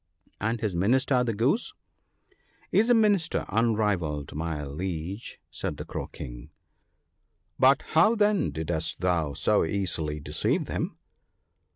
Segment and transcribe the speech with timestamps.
[0.23, 1.75] * And his Minister, the Goose?'
[2.49, 6.49] * Is a Minister unrivalled, my Liege/ said the Crow king.
[7.03, 10.97] * But how then didst thou so easily deceive them